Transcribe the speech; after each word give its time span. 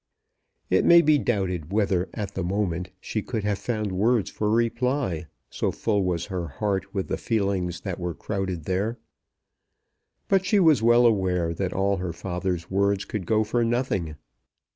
It 0.71 0.83
may 0.83 1.03
be 1.03 1.19
doubted 1.19 1.71
whether 1.71 2.09
at 2.15 2.33
the 2.33 2.43
moment 2.43 2.89
she 2.99 3.21
could 3.21 3.43
have 3.43 3.59
found 3.59 3.91
words 3.91 4.31
for 4.31 4.49
reply, 4.49 5.27
so 5.51 5.71
full 5.71 6.03
was 6.03 6.25
her 6.25 6.47
heart 6.47 6.91
with 6.91 7.07
the 7.07 7.17
feelings 7.17 7.81
that 7.81 7.99
were 7.99 8.15
crowded 8.15 8.63
there. 8.65 8.97
But 10.27 10.43
she 10.43 10.59
was 10.59 10.81
well 10.81 11.05
aware 11.05 11.53
that 11.53 11.71
all 11.71 11.97
her 11.97 12.13
father's 12.13 12.67
words 12.71 13.05
could 13.05 13.27
go 13.27 13.43
for 13.43 13.63
nothing. 13.63 14.15